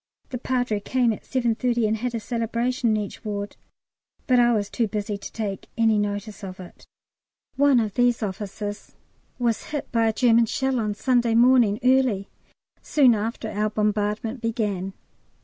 [0.29, 3.55] The Padre came at 7.30 and had a Celebration in each ward,
[4.25, 6.87] but I was too busy to take any notice of it.
[7.55, 8.95] One of these officers
[9.37, 12.29] was hit by a German shell on Sunday morning early,
[12.81, 14.93] soon after our bombardment began.